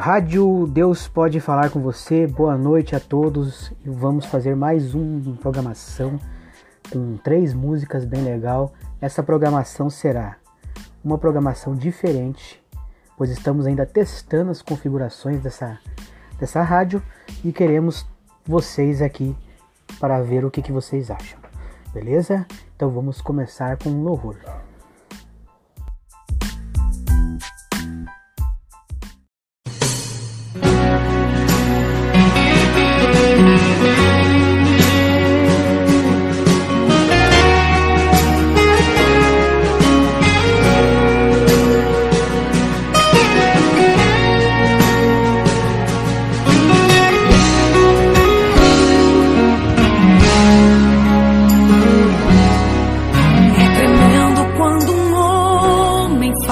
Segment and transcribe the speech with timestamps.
[0.00, 2.26] Rádio Deus pode falar com você.
[2.26, 3.70] Boa noite a todos.
[3.84, 6.18] Vamos fazer mais uma programação
[6.90, 8.72] com três músicas bem legal.
[8.98, 10.38] Essa programação será
[11.04, 12.64] uma programação diferente,
[13.14, 15.78] pois estamos ainda testando as configurações dessa,
[16.38, 17.02] dessa rádio
[17.44, 18.06] e queremos
[18.46, 19.36] vocês aqui
[20.00, 21.38] para ver o que, que vocês acham.
[21.92, 22.46] Beleza?
[22.74, 24.38] Então vamos começar com um louvor.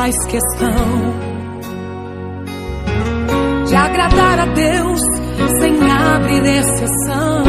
[0.07, 1.13] Questão
[3.67, 5.01] de agradar a Deus
[5.61, 7.43] sem abrir exceção.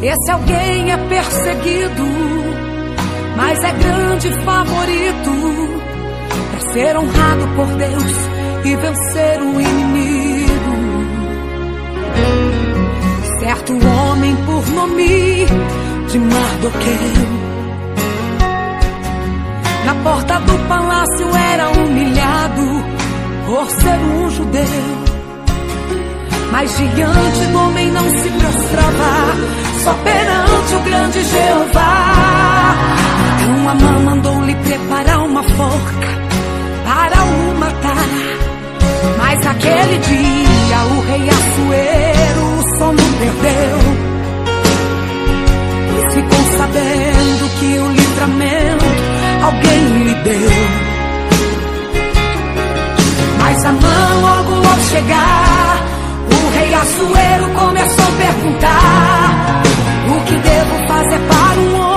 [0.00, 2.06] Esse alguém é perseguido,
[3.36, 5.30] mas é grande favorito
[6.50, 8.12] para ser honrado por Deus
[8.64, 10.78] e vencer o inimigo.
[13.38, 15.44] Certo homem por nome
[16.10, 17.47] de Mardoqueu
[19.84, 22.84] na porta do palácio era humilhado
[23.46, 25.08] por ser um judeu.
[26.50, 29.10] Mas diante do homem não se prostrava,
[29.84, 32.74] só perante o grande Jeová.
[33.40, 36.08] Então Amã mandou-lhe preparar uma forca
[36.84, 38.08] para o matar.
[39.18, 43.78] Mas aquele dia o rei Assuero o sono perdeu.
[45.92, 48.97] Pois ficou sabendo que o livramento
[49.48, 50.50] alguém lhe deu.
[53.38, 55.82] Mas a mão logo ao chegar,
[56.30, 59.62] o rei Assuero começou a perguntar:
[60.08, 61.87] O que devo fazer para um homem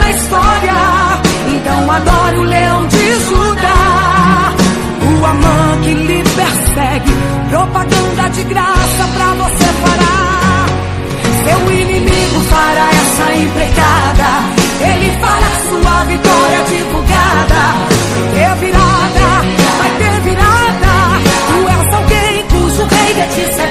[0.00, 0.74] na história.
[1.54, 4.52] Então adore o leão de Judá.
[5.02, 7.12] O Amã que lhe persegue,
[7.50, 10.66] propaganda de graça pra você parar.
[11.44, 14.30] Seu inimigo fará essa empreitada.
[14.80, 17.62] Ele fará sua vitória divulgada.
[18.16, 19.26] Vai ter virada,
[19.78, 20.94] vai ter virada.
[21.48, 23.66] Tu és alguém cujo rei de ti se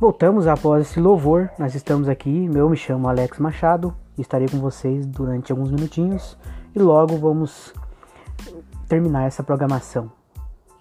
[0.00, 1.48] Voltamos após esse louvor.
[1.56, 2.50] Nós estamos aqui.
[2.52, 3.94] Eu me chamo Alex Machado.
[4.18, 6.36] Estarei com vocês durante alguns minutinhos
[6.74, 7.72] e logo vamos
[8.88, 10.10] terminar essa programação.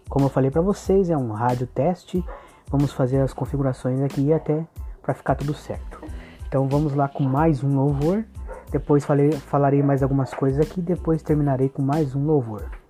[0.09, 2.25] Como eu falei para vocês, é um rádio teste.
[2.71, 4.65] Vamos fazer as configurações aqui até
[5.01, 6.01] para ficar tudo certo.
[6.47, 8.25] Então vamos lá com mais um louvor.
[8.71, 10.81] Depois falei, falarei mais algumas coisas aqui.
[10.81, 12.82] Depois terminarei com mais um louvor.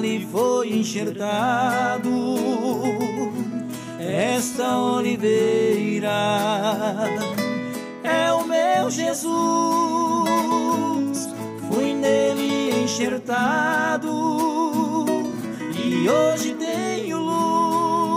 [0.00, 2.10] Ali foi enxertado.
[3.98, 6.10] Esta oliveira
[8.02, 9.28] é o meu Jesus,
[11.68, 14.08] fui nele enxertado
[15.76, 18.14] e hoje tenho luz.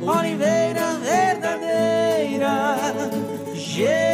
[0.00, 2.76] Oliveira verdadeira
[3.54, 4.09] Jesus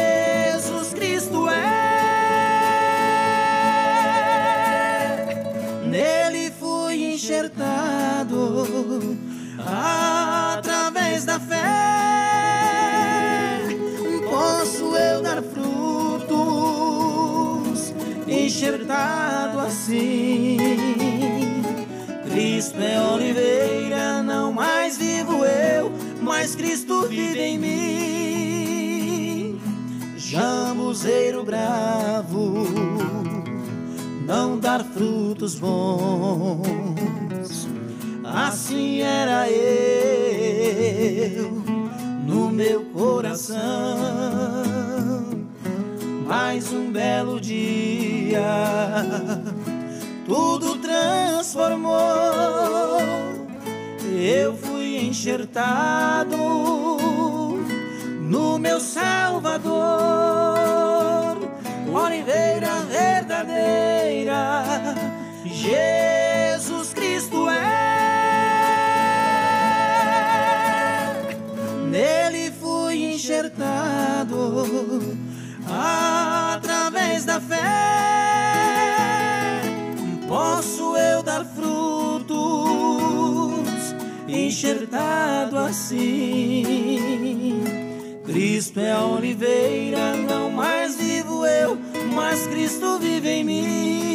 [9.59, 11.63] através da fé.
[14.29, 16.33] Posso eu dar frutos,
[18.27, 20.57] enxertado assim.
[22.29, 25.91] Cristo é oliveira, não mais vivo eu,
[26.21, 27.87] mas Cristo vive em mim
[30.37, 32.67] jambuzeiro bravo,
[34.25, 37.16] não dar frutos bons.
[38.37, 41.51] Assim era eu
[42.23, 43.57] no meu coração.
[46.27, 48.39] Mais um belo dia,
[50.23, 51.97] tudo transformou.
[54.15, 56.37] Eu fui enxertado
[58.21, 59.73] no meu Salvador,
[61.91, 64.63] oliveira verdadeira,
[71.89, 74.65] Nele fui enxertado
[75.69, 77.61] através da fé.
[80.27, 82.35] Posso eu dar frutos,
[84.27, 87.07] enxertado assim
[88.27, 91.77] Cristo é a oliveira, não mais vivo eu,
[92.13, 94.06] mas Cristo vive em mim.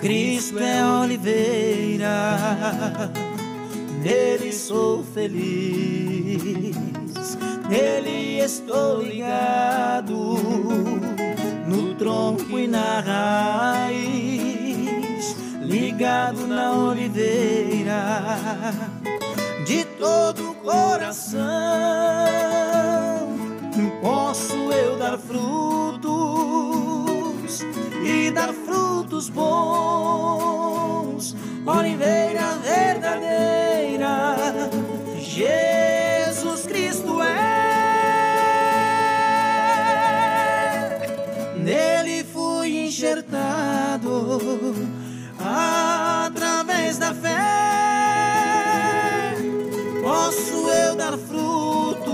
[0.00, 2.08] Cristo é oliveira
[4.02, 6.74] nele sou feliz,
[7.68, 10.16] nele estou ligado,
[11.66, 13.00] no tronco e na
[13.80, 18.24] raiz, ligado na oliveira,
[19.66, 21.40] de todo o coração,
[24.00, 26.00] posso eu dar frutos
[28.02, 28.89] e dar frutos
[29.28, 31.00] bons,
[31.66, 34.36] oliveira verdadeira
[35.18, 37.60] Jesus Cristo é.
[41.58, 44.30] Nele fui enxertado
[45.38, 47.36] através da fé.
[50.02, 52.10] Posso eu dar frutos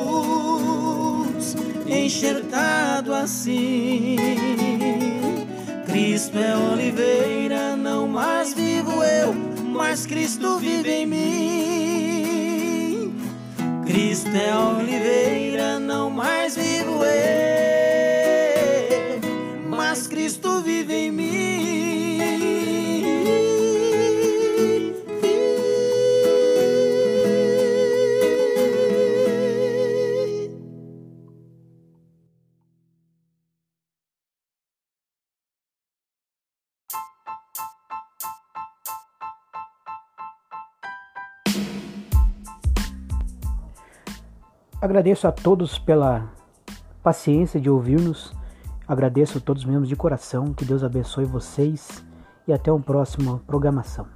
[1.86, 4.25] enxertado assim.
[6.16, 12.32] Cristo é oliveira, não mais vivo eu, mas Cristo vive em mim.
[13.84, 17.45] Cristo é oliveira, não mais vivo eu,
[44.86, 46.30] Agradeço a todos pela
[47.02, 48.32] paciência de ouvir-nos.
[48.86, 50.54] Agradeço a todos mesmo de coração.
[50.54, 52.06] Que Deus abençoe vocês
[52.46, 54.15] e até uma próxima programação.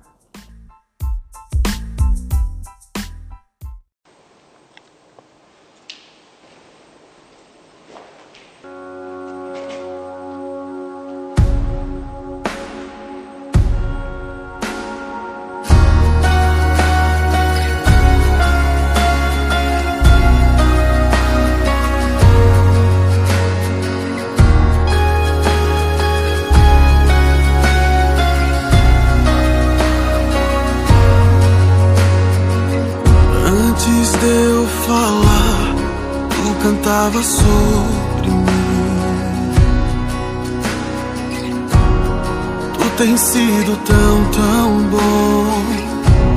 [43.30, 45.46] Sido tão, tão bom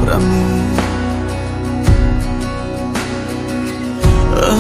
[0.06, 0.62] pra mim.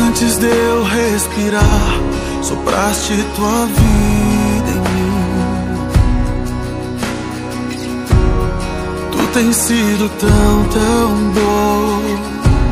[0.07, 1.99] Antes de eu respirar,
[2.41, 5.13] sopraste tua vida em mim.
[9.11, 12.01] Tu tens sido tão, tão bom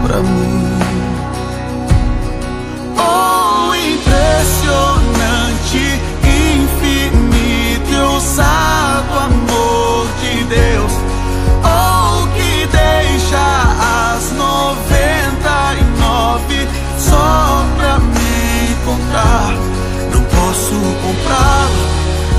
[0.08, 0.66] pra mim.
[2.98, 8.91] Oh, impressionante, infinito e ousado
[9.26, 10.92] amor de Deus.
[11.64, 13.46] Oh, que deixa
[14.16, 19.54] as noventa e nove só pra me encontrar.
[20.14, 21.84] Não posso comprá-lo,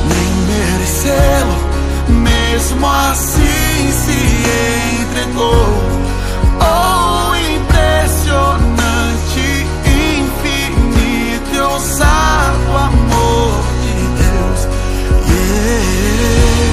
[0.08, 1.56] nem merecê-lo.
[2.08, 5.91] Mesmo assim se entregou.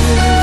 [0.09, 0.38] you.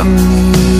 [0.00, 0.79] Pra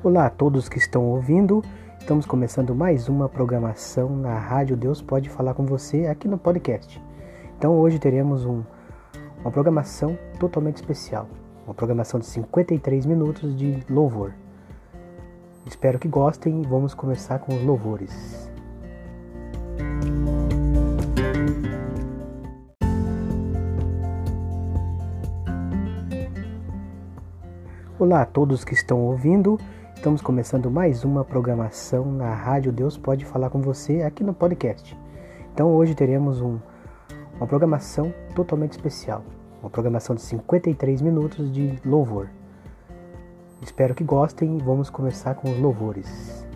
[0.00, 1.60] Olá a todos que estão ouvindo.
[1.98, 7.02] Estamos começando mais uma programação na Rádio Deus Pode Falar com Você aqui no podcast.
[7.58, 8.62] Então hoje teremos um,
[9.40, 11.28] uma programação totalmente especial.
[11.66, 14.34] Uma programação de 53 minutos de louvor.
[15.66, 18.48] Espero que gostem e vamos começar com os louvores.
[27.98, 29.58] Olá a todos que estão ouvindo.
[29.98, 34.96] Estamos começando mais uma programação na Rádio Deus Pode Falar com Você aqui no podcast.
[35.52, 36.60] Então hoje teremos um,
[37.36, 39.24] uma programação totalmente especial.
[39.60, 42.30] Uma programação de 53 minutos de louvor.
[43.60, 46.47] Espero que gostem e vamos começar com os louvores.